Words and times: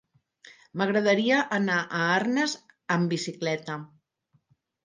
M'agradaria 0.81 1.43
anar 1.59 1.77
a 1.83 2.01
Arnes 2.15 2.57
amb 2.97 3.15
bicicleta. 3.15 3.77